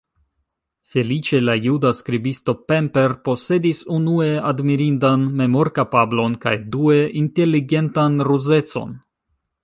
[0.93, 8.97] Feliĉe la juda skribisto Pemper posedis unue admirindan memorkapablon kaj due inteligentan ruzecon.